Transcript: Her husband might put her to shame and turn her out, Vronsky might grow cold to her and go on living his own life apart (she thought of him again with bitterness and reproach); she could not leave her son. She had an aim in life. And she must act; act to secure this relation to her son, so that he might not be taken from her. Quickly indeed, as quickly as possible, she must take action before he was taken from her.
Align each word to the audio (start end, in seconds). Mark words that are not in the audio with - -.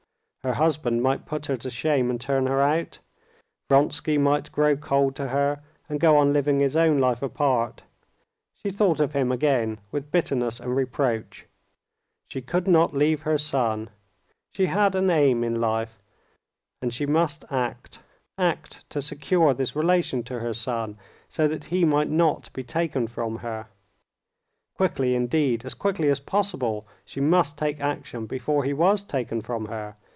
Her 0.43 0.53
husband 0.53 1.03
might 1.03 1.27
put 1.27 1.45
her 1.45 1.57
to 1.57 1.69
shame 1.69 2.09
and 2.09 2.19
turn 2.19 2.47
her 2.47 2.59
out, 2.61 2.97
Vronsky 3.69 4.17
might 4.17 4.51
grow 4.51 4.75
cold 4.75 5.15
to 5.17 5.27
her 5.27 5.61
and 5.87 5.99
go 5.99 6.17
on 6.17 6.33
living 6.33 6.59
his 6.61 6.75
own 6.75 6.97
life 6.99 7.21
apart 7.21 7.83
(she 8.55 8.71
thought 8.71 8.99
of 8.99 9.13
him 9.13 9.31
again 9.31 9.77
with 9.91 10.09
bitterness 10.09 10.59
and 10.59 10.75
reproach); 10.75 11.45
she 12.27 12.41
could 12.41 12.67
not 12.67 12.95
leave 12.95 13.21
her 13.21 13.37
son. 13.37 13.91
She 14.51 14.65
had 14.65 14.95
an 14.95 15.11
aim 15.11 15.43
in 15.43 15.61
life. 15.61 16.01
And 16.81 16.91
she 16.91 17.05
must 17.05 17.45
act; 17.51 17.99
act 18.35 18.83
to 18.89 18.99
secure 18.99 19.53
this 19.53 19.75
relation 19.75 20.23
to 20.23 20.39
her 20.39 20.55
son, 20.55 20.97
so 21.29 21.47
that 21.47 21.65
he 21.65 21.85
might 21.85 22.09
not 22.09 22.51
be 22.51 22.63
taken 22.63 23.05
from 23.05 23.37
her. 23.37 23.67
Quickly 24.75 25.13
indeed, 25.13 25.63
as 25.65 25.75
quickly 25.75 26.09
as 26.09 26.19
possible, 26.19 26.87
she 27.05 27.21
must 27.21 27.59
take 27.59 27.79
action 27.79 28.25
before 28.25 28.63
he 28.63 28.73
was 28.73 29.03
taken 29.03 29.41
from 29.41 29.65
her. 29.67 29.97